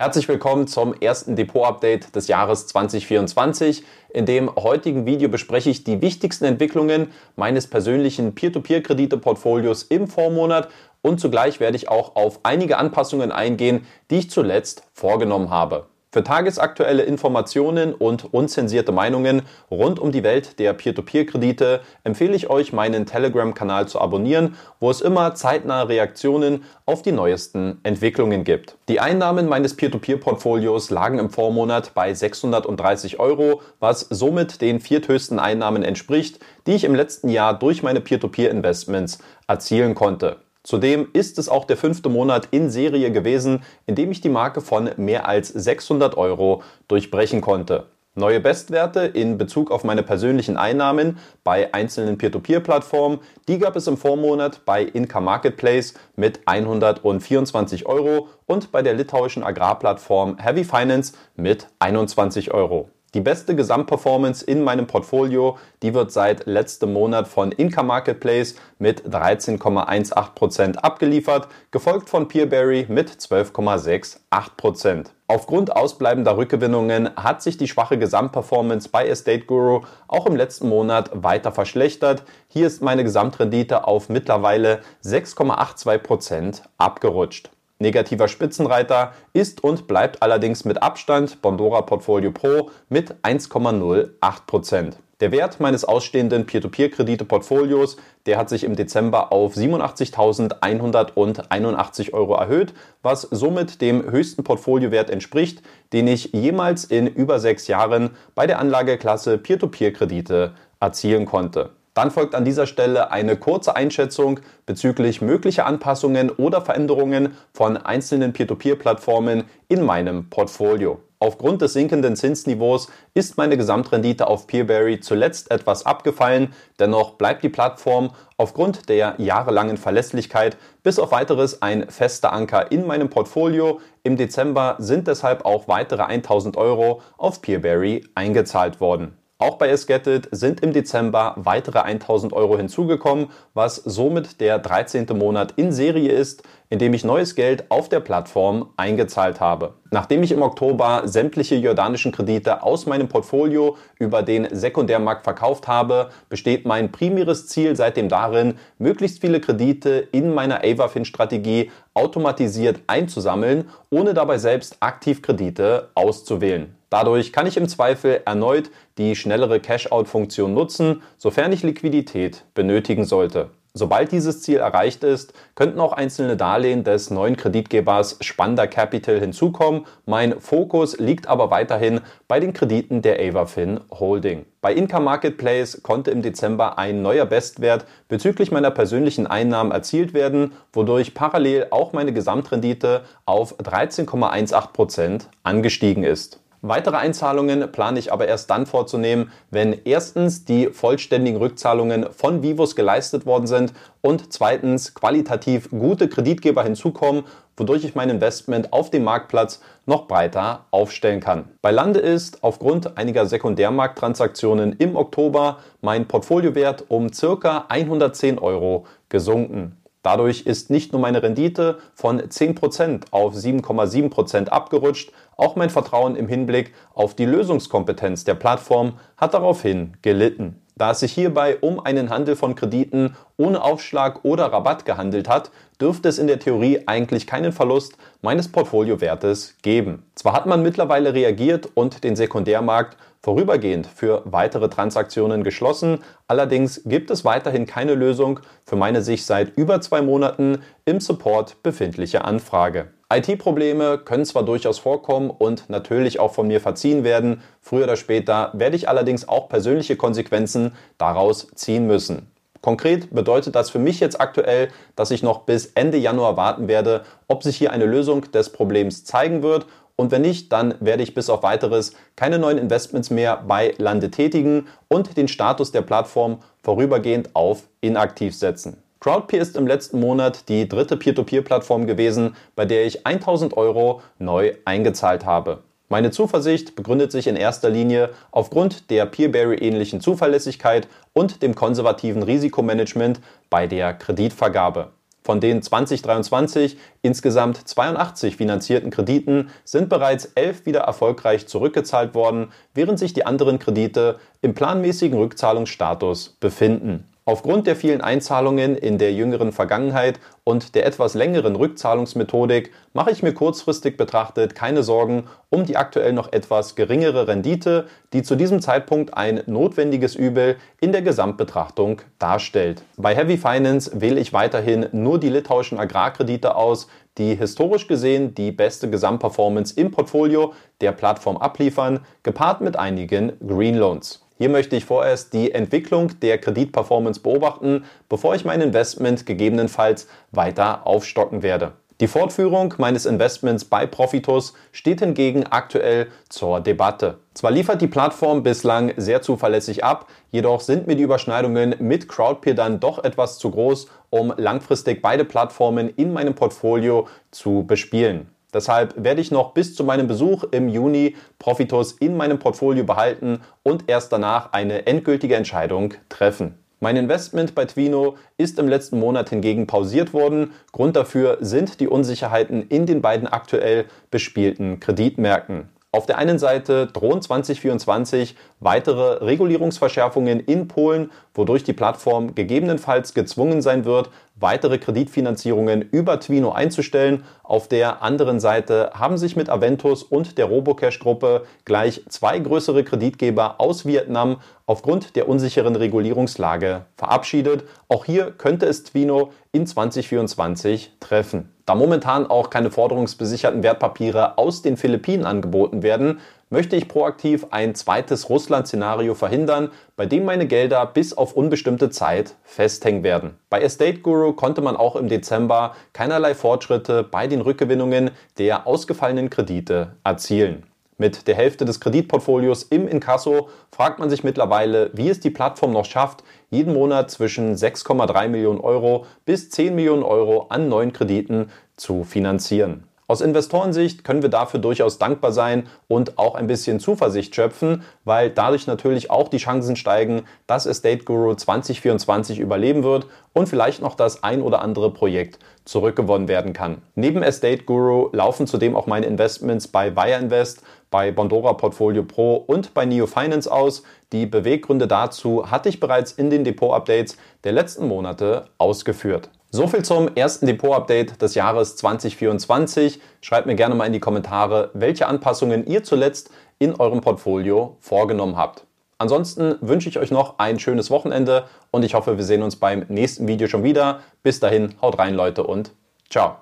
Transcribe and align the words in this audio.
Herzlich 0.00 0.28
willkommen 0.28 0.66
zum 0.66 0.94
ersten 0.94 1.36
Depot-Update 1.36 2.16
des 2.16 2.26
Jahres 2.26 2.66
2024. 2.68 3.84
In 4.14 4.24
dem 4.24 4.56
heutigen 4.56 5.04
Video 5.04 5.28
bespreche 5.28 5.68
ich 5.68 5.84
die 5.84 6.00
wichtigsten 6.00 6.46
Entwicklungen 6.46 7.08
meines 7.36 7.66
persönlichen 7.66 8.34
Peer-to-Peer-Kredite-Portfolios 8.34 9.82
im 9.82 10.08
Vormonat 10.08 10.70
und 11.02 11.20
zugleich 11.20 11.60
werde 11.60 11.76
ich 11.76 11.90
auch 11.90 12.16
auf 12.16 12.40
einige 12.44 12.78
Anpassungen 12.78 13.30
eingehen, 13.30 13.86
die 14.10 14.20
ich 14.20 14.30
zuletzt 14.30 14.84
vorgenommen 14.94 15.50
habe. 15.50 15.84
Für 16.12 16.24
tagesaktuelle 16.24 17.04
Informationen 17.04 17.94
und 17.94 18.34
unzensierte 18.34 18.90
Meinungen 18.90 19.42
rund 19.70 20.00
um 20.00 20.10
die 20.10 20.24
Welt 20.24 20.58
der 20.58 20.72
Peer-to-Peer-Kredite 20.72 21.82
empfehle 22.02 22.34
ich 22.34 22.50
euch, 22.50 22.72
meinen 22.72 23.06
Telegram-Kanal 23.06 23.86
zu 23.86 24.00
abonnieren, 24.00 24.56
wo 24.80 24.90
es 24.90 25.02
immer 25.02 25.36
zeitnahe 25.36 25.88
Reaktionen 25.88 26.64
auf 26.84 27.02
die 27.02 27.12
neuesten 27.12 27.78
Entwicklungen 27.84 28.42
gibt. 28.42 28.76
Die 28.88 28.98
Einnahmen 28.98 29.48
meines 29.48 29.76
Peer-to-Peer-Portfolios 29.76 30.90
lagen 30.90 31.20
im 31.20 31.30
Vormonat 31.30 31.94
bei 31.94 32.12
630 32.12 33.20
Euro, 33.20 33.62
was 33.78 34.00
somit 34.00 34.60
den 34.60 34.80
vierthöchsten 34.80 35.38
Einnahmen 35.38 35.84
entspricht, 35.84 36.40
die 36.66 36.72
ich 36.72 36.82
im 36.82 36.96
letzten 36.96 37.28
Jahr 37.28 37.56
durch 37.56 37.84
meine 37.84 38.00
Peer-to-Peer-Investments 38.00 39.20
erzielen 39.46 39.94
konnte. 39.94 40.38
Zudem 40.62 41.08
ist 41.14 41.38
es 41.38 41.48
auch 41.48 41.64
der 41.64 41.78
fünfte 41.78 42.10
Monat 42.10 42.48
in 42.50 42.68
Serie 42.68 43.10
gewesen, 43.10 43.62
in 43.86 43.94
dem 43.94 44.10
ich 44.10 44.20
die 44.20 44.28
Marke 44.28 44.60
von 44.60 44.90
mehr 44.96 45.26
als 45.26 45.48
600 45.48 46.16
Euro 46.16 46.62
durchbrechen 46.86 47.40
konnte. 47.40 47.86
Neue 48.16 48.40
Bestwerte 48.40 49.00
in 49.02 49.38
Bezug 49.38 49.70
auf 49.70 49.84
meine 49.84 50.02
persönlichen 50.02 50.56
Einnahmen 50.56 51.18
bei 51.44 51.72
einzelnen 51.72 52.18
Peer-to-Peer-Plattformen, 52.18 53.20
die 53.48 53.58
gab 53.58 53.76
es 53.76 53.86
im 53.86 53.96
Vormonat 53.96 54.64
bei 54.66 54.82
Inka 54.82 55.20
Marketplace 55.20 55.94
mit 56.16 56.40
124 56.44 57.86
Euro 57.86 58.28
und 58.46 58.72
bei 58.72 58.82
der 58.82 58.94
litauischen 58.94 59.44
Agrarplattform 59.44 60.38
Heavy 60.38 60.64
Finance 60.64 61.14
mit 61.36 61.68
21 61.78 62.52
Euro. 62.52 62.90
Die 63.12 63.20
beste 63.20 63.56
Gesamtperformance 63.56 64.44
in 64.44 64.62
meinem 64.62 64.86
Portfolio, 64.86 65.58
die 65.82 65.94
wird 65.94 66.12
seit 66.12 66.46
letztem 66.46 66.92
Monat 66.92 67.26
von 67.26 67.50
Inka 67.50 67.82
Marketplace 67.82 68.54
mit 68.78 69.02
13,18% 69.02 70.76
abgeliefert, 70.76 71.48
gefolgt 71.72 72.08
von 72.08 72.28
Peerberry 72.28 72.86
mit 72.88 73.10
12,68%. 73.10 75.06
Aufgrund 75.26 75.74
ausbleibender 75.74 76.36
Rückgewinnungen 76.36 77.10
hat 77.16 77.42
sich 77.42 77.56
die 77.56 77.66
schwache 77.66 77.98
Gesamtperformance 77.98 78.88
bei 78.88 79.08
Estate 79.08 79.44
Guru 79.44 79.80
auch 80.06 80.26
im 80.26 80.36
letzten 80.36 80.68
Monat 80.68 81.10
weiter 81.12 81.50
verschlechtert. 81.50 82.22
Hier 82.46 82.68
ist 82.68 82.80
meine 82.80 83.02
Gesamtrendite 83.02 83.88
auf 83.88 84.08
mittlerweile 84.08 84.82
6,82% 85.04 86.62
abgerutscht. 86.78 87.50
Negativer 87.80 88.28
Spitzenreiter 88.28 89.12
ist 89.32 89.64
und 89.64 89.88
bleibt 89.88 90.22
allerdings 90.22 90.64
mit 90.64 90.80
Abstand 90.82 91.42
Bondora 91.42 91.82
Portfolio 91.82 92.30
Pro 92.30 92.70
mit 92.88 93.16
1,08%. 93.22 94.92
Der 95.20 95.32
Wert 95.32 95.58
meines 95.60 95.84
ausstehenden 95.84 96.46
Peer-to-Peer-Kredite-Portfolios, 96.46 97.96
der 98.26 98.38
hat 98.38 98.48
sich 98.48 98.62
im 98.64 98.76
Dezember 98.76 99.32
auf 99.32 99.54
87.181 99.54 102.14
Euro 102.14 102.34
erhöht, 102.34 102.72
was 103.02 103.22
somit 103.22 103.80
dem 103.82 104.10
höchsten 104.10 104.44
Portfoliowert 104.44 105.10
entspricht, 105.10 105.62
den 105.92 106.06
ich 106.06 106.32
jemals 106.32 106.84
in 106.84 107.06
über 107.06 107.38
sechs 107.38 107.66
Jahren 107.66 108.12
bei 108.34 108.46
der 108.46 108.58
Anlageklasse 108.58 109.36
Peer-to-Peer-Kredite 109.36 110.54
erzielen 110.80 111.26
konnte. 111.26 111.72
Dann 111.94 112.10
folgt 112.10 112.34
an 112.34 112.44
dieser 112.44 112.66
Stelle 112.66 113.10
eine 113.10 113.36
kurze 113.36 113.74
Einschätzung 113.74 114.40
bezüglich 114.64 115.20
möglicher 115.20 115.66
Anpassungen 115.66 116.30
oder 116.30 116.60
Veränderungen 116.60 117.36
von 117.52 117.76
einzelnen 117.76 118.32
Peer-to-Peer-Plattformen 118.32 119.44
in 119.68 119.84
meinem 119.84 120.30
Portfolio. 120.30 121.00
Aufgrund 121.22 121.60
des 121.60 121.74
sinkenden 121.74 122.16
Zinsniveaus 122.16 122.88
ist 123.12 123.36
meine 123.36 123.58
Gesamtrendite 123.58 124.26
auf 124.26 124.46
Peerberry 124.46 125.00
zuletzt 125.00 125.50
etwas 125.50 125.84
abgefallen, 125.84 126.54
dennoch 126.78 127.16
bleibt 127.16 127.42
die 127.42 127.50
Plattform 127.50 128.12
aufgrund 128.38 128.88
der 128.88 129.16
jahrelangen 129.18 129.76
Verlässlichkeit 129.76 130.56
bis 130.82 130.98
auf 130.98 131.12
weiteres 131.12 131.60
ein 131.60 131.90
fester 131.90 132.32
Anker 132.32 132.72
in 132.72 132.86
meinem 132.86 133.10
Portfolio. 133.10 133.80
Im 134.02 134.16
Dezember 134.16 134.76
sind 134.78 135.08
deshalb 135.08 135.44
auch 135.44 135.68
weitere 135.68 136.04
1000 136.04 136.56
Euro 136.56 137.02
auf 137.18 137.42
Peerberry 137.42 138.08
eingezahlt 138.14 138.80
worden. 138.80 139.19
Auch 139.42 139.56
bei 139.56 139.70
Esgetted 139.70 140.28
sind 140.32 140.60
im 140.60 140.74
Dezember 140.74 141.32
weitere 141.38 141.78
1000 141.78 142.34
Euro 142.34 142.58
hinzugekommen, 142.58 143.28
was 143.54 143.76
somit 143.76 144.38
der 144.38 144.58
13. 144.58 145.06
Monat 145.16 145.54
in 145.56 145.72
Serie 145.72 146.12
ist, 146.12 146.42
in 146.68 146.78
dem 146.78 146.92
ich 146.92 147.04
neues 147.04 147.36
Geld 147.36 147.70
auf 147.70 147.88
der 147.88 148.00
Plattform 148.00 148.68
eingezahlt 148.76 149.40
habe. 149.40 149.76
Nachdem 149.90 150.22
ich 150.22 150.32
im 150.32 150.42
Oktober 150.42 151.04
sämtliche 151.06 151.54
jordanischen 151.54 152.12
Kredite 152.12 152.62
aus 152.62 152.84
meinem 152.84 153.08
Portfolio 153.08 153.78
über 153.98 154.22
den 154.22 154.46
Sekundärmarkt 154.54 155.24
verkauft 155.24 155.66
habe, 155.66 156.10
besteht 156.28 156.66
mein 156.66 156.92
primäres 156.92 157.46
Ziel 157.46 157.74
seitdem 157.76 158.10
darin, 158.10 158.58
möglichst 158.76 159.22
viele 159.22 159.40
Kredite 159.40 160.06
in 160.12 160.34
meiner 160.34 160.62
AvaFin-Strategie 160.62 161.70
automatisiert 161.94 162.80
einzusammeln, 162.88 163.70
ohne 163.88 164.12
dabei 164.12 164.36
selbst 164.36 164.76
aktiv 164.80 165.22
Kredite 165.22 165.88
auszuwählen. 165.94 166.76
Dadurch 166.90 167.32
kann 167.32 167.46
ich 167.46 167.56
im 167.56 167.68
Zweifel 167.68 168.20
erneut 168.24 168.70
die 168.98 169.14
schnellere 169.14 169.60
Cash-out-Funktion 169.60 170.52
nutzen, 170.52 171.02
sofern 171.16 171.52
ich 171.52 171.62
Liquidität 171.62 172.44
benötigen 172.52 173.04
sollte. 173.04 173.50
Sobald 173.72 174.10
dieses 174.10 174.42
Ziel 174.42 174.56
erreicht 174.56 175.04
ist, 175.04 175.32
könnten 175.54 175.78
auch 175.78 175.92
einzelne 175.92 176.36
Darlehen 176.36 176.82
des 176.82 177.10
neuen 177.10 177.36
Kreditgebers 177.36 178.16
Spanda 178.20 178.66
Capital 178.66 179.20
hinzukommen. 179.20 179.86
Mein 180.06 180.40
Fokus 180.40 180.98
liegt 180.98 181.28
aber 181.28 181.52
weiterhin 181.52 182.00
bei 182.26 182.40
den 182.40 182.52
Krediten 182.52 183.00
der 183.00 183.20
Avafin 183.20 183.78
Holding. 183.92 184.44
Bei 184.60 184.74
Inka 184.74 184.98
Marketplace 184.98 185.84
konnte 185.84 186.10
im 186.10 186.20
Dezember 186.20 186.78
ein 186.78 187.00
neuer 187.00 187.26
Bestwert 187.26 187.86
bezüglich 188.08 188.50
meiner 188.50 188.72
persönlichen 188.72 189.28
Einnahmen 189.28 189.70
erzielt 189.70 190.14
werden, 190.14 190.52
wodurch 190.72 191.14
parallel 191.14 191.68
auch 191.70 191.92
meine 191.92 192.12
Gesamtrendite 192.12 193.02
auf 193.24 193.56
13,18% 193.60 195.26
angestiegen 195.44 196.02
ist. 196.02 196.39
Weitere 196.62 196.96
Einzahlungen 196.96 197.72
plane 197.72 197.98
ich 197.98 198.12
aber 198.12 198.28
erst 198.28 198.50
dann 198.50 198.66
vorzunehmen, 198.66 199.32
wenn 199.50 199.80
erstens 199.84 200.44
die 200.44 200.66
vollständigen 200.66 201.38
Rückzahlungen 201.38 202.12
von 202.12 202.42
Vivus 202.42 202.76
geleistet 202.76 203.24
worden 203.24 203.46
sind 203.46 203.72
und 204.02 204.30
zweitens 204.30 204.94
qualitativ 204.94 205.70
gute 205.70 206.08
Kreditgeber 206.08 206.62
hinzukommen, 206.62 207.24
wodurch 207.56 207.84
ich 207.84 207.94
mein 207.94 208.10
Investment 208.10 208.74
auf 208.74 208.90
dem 208.90 209.04
Marktplatz 209.04 209.62
noch 209.86 210.06
breiter 210.06 210.66
aufstellen 210.70 211.20
kann. 211.20 211.48
Bei 211.62 211.70
Lande 211.70 212.00
ist 212.00 212.44
aufgrund 212.44 212.98
einiger 212.98 213.24
Sekundärmarkttransaktionen 213.24 214.74
im 214.74 214.96
Oktober 214.96 215.60
mein 215.80 216.08
Portfoliowert 216.08 216.84
um 216.88 217.10
circa 217.10 217.64
110 217.70 218.38
Euro 218.38 218.84
gesunken. 219.08 219.79
Dadurch 220.02 220.46
ist 220.46 220.70
nicht 220.70 220.92
nur 220.92 221.00
meine 221.00 221.22
Rendite 221.22 221.78
von 221.94 222.20
10% 222.20 223.04
auf 223.10 223.34
7,7% 223.34 224.48
abgerutscht, 224.48 225.12
auch 225.36 225.56
mein 225.56 225.68
Vertrauen 225.68 226.16
im 226.16 226.26
Hinblick 226.26 226.72
auf 226.94 227.14
die 227.14 227.26
Lösungskompetenz 227.26 228.24
der 228.24 228.34
Plattform 228.34 228.98
hat 229.18 229.34
daraufhin 229.34 229.96
gelitten. 230.00 230.62
Da 230.80 230.92
es 230.92 231.00
sich 231.00 231.12
hierbei 231.12 231.58
um 231.60 231.78
einen 231.78 232.08
Handel 232.08 232.36
von 232.36 232.54
Krediten 232.54 233.14
ohne 233.36 233.62
Aufschlag 233.62 234.24
oder 234.24 234.46
Rabatt 234.46 234.86
gehandelt 234.86 235.28
hat, 235.28 235.50
dürfte 235.78 236.08
es 236.08 236.18
in 236.18 236.26
der 236.26 236.38
Theorie 236.38 236.84
eigentlich 236.86 237.26
keinen 237.26 237.52
Verlust 237.52 237.98
meines 238.22 238.50
Portfoliowertes 238.50 239.56
geben. 239.60 240.06
Zwar 240.14 240.32
hat 240.32 240.46
man 240.46 240.62
mittlerweile 240.62 241.12
reagiert 241.12 241.68
und 241.74 242.02
den 242.02 242.16
Sekundärmarkt 242.16 242.96
vorübergehend 243.20 243.86
für 243.88 244.22
weitere 244.24 244.70
Transaktionen 244.70 245.44
geschlossen. 245.44 245.98
Allerdings 246.28 246.80
gibt 246.86 247.10
es 247.10 247.26
weiterhin 247.26 247.66
keine 247.66 247.94
Lösung 247.94 248.40
für 248.64 248.76
meine 248.76 249.02
sich 249.02 249.26
seit 249.26 249.58
über 249.58 249.82
zwei 249.82 250.00
Monaten 250.00 250.62
im 250.86 251.00
Support 251.00 251.62
befindliche 251.62 252.24
Anfrage. 252.24 252.88
IT-Probleme 253.12 253.98
können 253.98 254.24
zwar 254.24 254.44
durchaus 254.44 254.78
vorkommen 254.78 255.30
und 255.30 255.68
natürlich 255.68 256.20
auch 256.20 256.32
von 256.32 256.46
mir 256.46 256.60
verziehen 256.60 257.02
werden, 257.02 257.42
früher 257.60 257.84
oder 257.84 257.96
später 257.96 258.50
werde 258.54 258.76
ich 258.76 258.88
allerdings 258.88 259.28
auch 259.28 259.48
persönliche 259.48 259.96
Konsequenzen 259.96 260.72
daraus 260.96 261.48
ziehen 261.54 261.86
müssen. 261.86 262.30
Konkret 262.60 263.12
bedeutet 263.12 263.54
das 263.54 263.70
für 263.70 263.78
mich 263.78 264.00
jetzt 264.00 264.20
aktuell, 264.20 264.68
dass 264.94 265.10
ich 265.10 265.22
noch 265.22 265.40
bis 265.40 265.66
Ende 265.74 265.96
Januar 265.96 266.36
warten 266.36 266.68
werde, 266.68 267.04
ob 267.26 267.42
sich 267.42 267.56
hier 267.56 267.72
eine 267.72 267.86
Lösung 267.86 268.30
des 268.32 268.50
Problems 268.52 269.04
zeigen 269.04 269.42
wird 269.42 269.66
und 270.00 270.12
wenn 270.12 270.22
nicht, 270.22 270.50
dann 270.50 270.74
werde 270.80 271.02
ich 271.02 271.12
bis 271.12 271.28
auf 271.28 271.42
weiteres 271.42 271.94
keine 272.16 272.38
neuen 272.38 272.56
Investments 272.56 273.10
mehr 273.10 273.44
bei 273.46 273.74
Lande 273.76 274.10
tätigen 274.10 274.66
und 274.88 275.18
den 275.18 275.28
Status 275.28 275.72
der 275.72 275.82
Plattform 275.82 276.38
vorübergehend 276.62 277.36
auf 277.36 277.64
inaktiv 277.82 278.34
setzen. 278.34 278.82
Crowdpeer 279.00 279.40
ist 279.40 279.56
im 279.56 279.66
letzten 279.66 279.98
Monat 279.98 280.50
die 280.50 280.68
dritte 280.68 280.98
Peer-to-Peer-Plattform 280.98 281.86
gewesen, 281.86 282.36
bei 282.54 282.66
der 282.66 282.84
ich 282.84 283.06
1000 283.06 283.56
Euro 283.56 284.02
neu 284.18 284.52
eingezahlt 284.66 285.24
habe. 285.24 285.62
Meine 285.88 286.10
Zuversicht 286.10 286.76
begründet 286.76 287.10
sich 287.10 287.26
in 287.26 287.34
erster 287.34 287.70
Linie 287.70 288.10
aufgrund 288.30 288.90
der 288.90 289.06
Peerberry-ähnlichen 289.06 290.02
Zuverlässigkeit 290.02 290.86
und 291.14 291.42
dem 291.42 291.54
konservativen 291.54 292.22
Risikomanagement 292.22 293.20
bei 293.48 293.66
der 293.66 293.94
Kreditvergabe. 293.94 294.90
Von 295.22 295.40
den 295.40 295.62
2023 295.62 296.76
insgesamt 297.00 297.56
82 297.56 298.36
finanzierten 298.36 298.90
Krediten 298.90 299.50
sind 299.64 299.88
bereits 299.88 300.26
elf 300.34 300.66
wieder 300.66 300.80
erfolgreich 300.80 301.46
zurückgezahlt 301.46 302.14
worden, 302.14 302.52
während 302.74 302.98
sich 302.98 303.14
die 303.14 303.24
anderen 303.24 303.58
Kredite 303.58 304.18
im 304.42 304.54
planmäßigen 304.54 305.18
Rückzahlungsstatus 305.18 306.36
befinden. 306.38 307.09
Aufgrund 307.30 307.68
der 307.68 307.76
vielen 307.76 308.00
Einzahlungen 308.00 308.74
in 308.74 308.98
der 308.98 309.12
jüngeren 309.12 309.52
Vergangenheit 309.52 310.18
und 310.42 310.74
der 310.74 310.84
etwas 310.84 311.14
längeren 311.14 311.54
Rückzahlungsmethodik 311.54 312.72
mache 312.92 313.12
ich 313.12 313.22
mir 313.22 313.32
kurzfristig 313.32 313.96
betrachtet 313.96 314.56
keine 314.56 314.82
Sorgen 314.82 315.28
um 315.48 315.64
die 315.64 315.76
aktuell 315.76 316.12
noch 316.12 316.32
etwas 316.32 316.74
geringere 316.74 317.28
Rendite, 317.28 317.86
die 318.12 318.24
zu 318.24 318.34
diesem 318.34 318.60
Zeitpunkt 318.60 319.14
ein 319.14 319.44
notwendiges 319.46 320.16
Übel 320.16 320.56
in 320.80 320.90
der 320.90 321.02
Gesamtbetrachtung 321.02 322.02
darstellt. 322.18 322.82
Bei 322.96 323.14
Heavy 323.14 323.36
Finance 323.36 323.92
wähle 324.00 324.18
ich 324.18 324.32
weiterhin 324.32 324.86
nur 324.90 325.20
die 325.20 325.28
litauischen 325.28 325.78
Agrarkredite 325.78 326.56
aus, 326.56 326.88
die 327.16 327.36
historisch 327.36 327.86
gesehen 327.86 328.34
die 328.34 328.50
beste 328.50 328.90
Gesamtperformance 328.90 329.72
im 329.76 329.92
Portfolio 329.92 330.52
der 330.80 330.90
Plattform 330.90 331.36
abliefern, 331.36 332.00
gepaart 332.24 332.60
mit 332.60 332.76
einigen 332.76 333.34
Green 333.46 333.76
Loans. 333.76 334.20
Hier 334.40 334.48
möchte 334.48 334.74
ich 334.74 334.86
vorerst 334.86 335.34
die 335.34 335.52
Entwicklung 335.52 336.18
der 336.20 336.38
Kreditperformance 336.38 337.20
beobachten, 337.20 337.84
bevor 338.08 338.34
ich 338.34 338.46
mein 338.46 338.62
Investment 338.62 339.26
gegebenenfalls 339.26 340.08
weiter 340.30 340.86
aufstocken 340.86 341.42
werde. 341.42 341.72
Die 342.00 342.08
Fortführung 342.08 342.72
meines 342.78 343.04
Investments 343.04 343.66
bei 343.66 343.84
Profitus 343.84 344.54
steht 344.72 345.00
hingegen 345.00 345.44
aktuell 345.44 346.06
zur 346.30 346.60
Debatte. 346.60 347.18
Zwar 347.34 347.50
liefert 347.50 347.82
die 347.82 347.86
Plattform 347.86 348.42
bislang 348.42 348.94
sehr 348.96 349.20
zuverlässig 349.20 349.84
ab, 349.84 350.08
jedoch 350.30 350.62
sind 350.62 350.86
mir 350.86 350.96
die 350.96 351.02
Überschneidungen 351.02 351.74
mit 351.78 352.08
Crowdpeer 352.08 352.54
dann 352.54 352.80
doch 352.80 353.04
etwas 353.04 353.38
zu 353.38 353.50
groß, 353.50 353.88
um 354.08 354.32
langfristig 354.38 355.02
beide 355.02 355.26
Plattformen 355.26 355.90
in 355.90 356.14
meinem 356.14 356.34
Portfolio 356.34 357.08
zu 357.30 357.64
bespielen. 357.66 358.30
Deshalb 358.52 358.94
werde 358.96 359.20
ich 359.20 359.30
noch 359.30 359.54
bis 359.54 359.74
zu 359.74 359.84
meinem 359.84 360.06
Besuch 360.06 360.44
im 360.50 360.68
Juni 360.68 361.16
Profitus 361.38 361.92
in 361.92 362.16
meinem 362.16 362.38
Portfolio 362.38 362.84
behalten 362.84 363.40
und 363.62 363.84
erst 363.88 364.12
danach 364.12 364.52
eine 364.52 364.86
endgültige 364.86 365.36
Entscheidung 365.36 365.94
treffen. 366.08 366.54
Mein 366.82 366.96
Investment 366.96 367.54
bei 367.54 367.66
Twino 367.66 368.16
ist 368.38 368.58
im 368.58 368.66
letzten 368.66 368.98
Monat 368.98 369.28
hingegen 369.28 369.66
pausiert 369.66 370.14
worden. 370.14 370.52
Grund 370.72 370.96
dafür 370.96 371.36
sind 371.40 371.78
die 371.78 371.88
Unsicherheiten 371.88 372.66
in 372.68 372.86
den 372.86 373.02
beiden 373.02 373.28
aktuell 373.28 373.84
bespielten 374.10 374.80
Kreditmärkten. 374.80 375.68
Auf 375.92 376.06
der 376.06 376.18
einen 376.18 376.38
Seite 376.38 376.86
drohen 376.86 377.20
2024 377.20 378.36
weitere 378.60 379.24
Regulierungsverschärfungen 379.24 380.38
in 380.38 380.68
Polen, 380.68 381.10
wodurch 381.34 381.64
die 381.64 381.72
Plattform 381.72 382.36
gegebenenfalls 382.36 383.12
gezwungen 383.12 383.60
sein 383.60 383.84
wird, 383.84 384.08
weitere 384.36 384.78
Kreditfinanzierungen 384.78 385.82
über 385.82 386.20
Twino 386.20 386.52
einzustellen. 386.52 387.24
Auf 387.42 387.66
der 387.66 388.02
anderen 388.02 388.38
Seite 388.38 388.92
haben 388.94 389.18
sich 389.18 389.34
mit 389.34 389.50
Aventus 389.50 390.04
und 390.04 390.38
der 390.38 390.44
Robocash-Gruppe 390.44 391.44
gleich 391.64 392.02
zwei 392.08 392.38
größere 392.38 392.84
Kreditgeber 392.84 393.60
aus 393.60 393.84
Vietnam 393.84 394.40
aufgrund 394.66 395.16
der 395.16 395.28
unsicheren 395.28 395.74
Regulierungslage 395.74 396.86
verabschiedet. 396.94 397.64
Auch 397.88 398.04
hier 398.04 398.30
könnte 398.30 398.66
es 398.66 398.84
Twino 398.84 399.32
in 399.50 399.66
2024 399.66 400.92
treffen. 401.00 401.52
Da 401.70 401.76
momentan 401.76 402.26
auch 402.26 402.50
keine 402.50 402.72
forderungsbesicherten 402.72 403.62
Wertpapiere 403.62 404.38
aus 404.38 404.60
den 404.60 404.76
Philippinen 404.76 405.24
angeboten 405.24 405.84
werden, 405.84 406.18
möchte 406.48 406.74
ich 406.74 406.88
proaktiv 406.88 407.46
ein 407.52 407.76
zweites 407.76 408.28
Russland-Szenario 408.28 409.14
verhindern, 409.14 409.70
bei 409.94 410.04
dem 410.04 410.24
meine 410.24 410.48
Gelder 410.48 410.84
bis 410.84 411.16
auf 411.16 411.34
unbestimmte 411.34 411.88
Zeit 411.90 412.34
festhängen 412.42 413.04
werden. 413.04 413.38
Bei 413.50 413.60
Estate 413.62 414.00
Guru 414.00 414.32
konnte 414.32 414.62
man 414.62 414.74
auch 414.74 414.96
im 414.96 415.06
Dezember 415.06 415.76
keinerlei 415.92 416.34
Fortschritte 416.34 417.04
bei 417.04 417.28
den 417.28 417.40
Rückgewinnungen 417.40 418.10
der 418.36 418.66
ausgefallenen 418.66 419.30
Kredite 419.30 419.92
erzielen. 420.02 420.64
Mit 421.00 421.28
der 421.28 421.34
Hälfte 421.34 421.64
des 421.64 421.80
Kreditportfolios 421.80 422.62
im 422.64 422.86
Inkasso 422.86 423.48
fragt 423.72 424.00
man 424.00 424.10
sich 424.10 424.22
mittlerweile, 424.22 424.90
wie 424.92 425.08
es 425.08 425.18
die 425.18 425.30
Plattform 425.30 425.72
noch 425.72 425.86
schafft, 425.86 426.22
jeden 426.50 426.74
Monat 426.74 427.10
zwischen 427.10 427.54
6,3 427.54 428.28
Millionen 428.28 428.60
Euro 428.60 429.06
bis 429.24 429.48
10 429.48 429.74
Millionen 429.74 430.02
Euro 430.02 430.48
an 430.50 430.68
neuen 430.68 430.92
Krediten 430.92 431.48
zu 431.76 432.04
finanzieren. 432.04 432.84
Aus 433.10 433.20
Investorensicht 433.22 434.04
können 434.04 434.22
wir 434.22 434.28
dafür 434.28 434.60
durchaus 434.60 434.98
dankbar 434.98 435.32
sein 435.32 435.66
und 435.88 436.16
auch 436.16 436.36
ein 436.36 436.46
bisschen 436.46 436.78
Zuversicht 436.78 437.34
schöpfen, 437.34 437.82
weil 438.04 438.30
dadurch 438.30 438.68
natürlich 438.68 439.10
auch 439.10 439.26
die 439.26 439.38
Chancen 439.38 439.74
steigen, 439.74 440.22
dass 440.46 440.64
Estate 440.64 441.02
Guru 441.02 441.34
2024 441.34 442.38
überleben 442.38 442.84
wird 442.84 443.08
und 443.32 443.48
vielleicht 443.48 443.82
noch 443.82 443.96
das 443.96 444.22
ein 444.22 444.42
oder 444.42 444.62
andere 444.62 444.92
Projekt 444.92 445.40
zurückgewonnen 445.64 446.28
werden 446.28 446.52
kann. 446.52 446.82
Neben 446.94 447.24
Estate 447.24 447.64
Guru 447.64 448.10
laufen 448.12 448.46
zudem 448.46 448.76
auch 448.76 448.86
meine 448.86 449.06
Investments 449.06 449.66
bei 449.66 449.96
Wire 449.96 450.20
Invest, 450.20 450.62
bei 450.92 451.10
Bondora 451.10 451.54
Portfolio 451.54 452.04
Pro 452.04 452.36
und 452.36 452.74
bei 452.74 452.84
Neo 452.84 453.08
Finance 453.08 453.50
aus. 453.50 453.82
Die 454.12 454.26
Beweggründe 454.26 454.86
dazu 454.86 455.50
hatte 455.50 455.68
ich 455.68 455.80
bereits 455.80 456.12
in 456.12 456.30
den 456.30 456.44
Depot-Updates 456.44 457.16
der 457.42 457.50
letzten 457.50 457.88
Monate 457.88 458.44
ausgeführt. 458.58 459.30
So 459.52 459.66
viel 459.66 459.82
zum 459.82 460.14
ersten 460.14 460.46
Depot-Update 460.46 461.20
des 461.20 461.34
Jahres 461.34 461.74
2024. 461.74 463.00
Schreibt 463.20 463.48
mir 463.48 463.56
gerne 463.56 463.74
mal 463.74 463.86
in 463.86 463.92
die 463.92 463.98
Kommentare, 463.98 464.70
welche 464.74 465.08
Anpassungen 465.08 465.66
ihr 465.66 465.82
zuletzt 465.82 466.30
in 466.60 466.76
eurem 466.76 467.00
Portfolio 467.00 467.76
vorgenommen 467.80 468.36
habt. 468.36 468.64
Ansonsten 468.98 469.56
wünsche 469.60 469.88
ich 469.88 469.98
euch 469.98 470.12
noch 470.12 470.38
ein 470.38 470.60
schönes 470.60 470.90
Wochenende 470.90 471.46
und 471.72 471.84
ich 471.84 471.94
hoffe, 471.94 472.16
wir 472.16 472.24
sehen 472.24 472.44
uns 472.44 472.56
beim 472.56 472.84
nächsten 472.88 473.26
Video 473.26 473.48
schon 473.48 473.64
wieder. 473.64 474.00
Bis 474.22 474.38
dahin, 474.38 474.74
haut 474.82 474.98
rein 474.98 475.14
Leute 475.14 475.42
und 475.42 475.72
ciao. 476.08 476.36